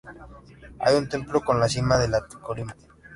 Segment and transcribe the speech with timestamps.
[0.79, 2.75] Hay un templo en la cima de la colina.